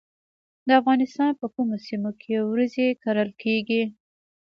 [0.67, 3.83] د افغانستان په کومو سیمو کې وریجې کرل کیږي؟